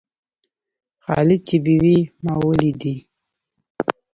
[1.03, 2.95] خالد چې بېوى؛ ما وليدئ.